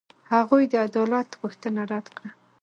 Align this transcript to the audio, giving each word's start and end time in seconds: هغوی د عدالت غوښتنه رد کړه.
هغوی 0.33 0.63
د 0.71 0.73
عدالت 0.87 1.29
غوښتنه 1.41 1.81
رد 1.91 2.05
کړه. 2.15 2.29